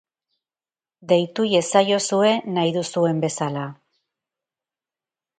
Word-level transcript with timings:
Deitu 1.09 1.43
iezaiozue 1.49 2.31
nahi 2.55 2.73
duzuen 2.77 3.19
bezala. 3.25 3.67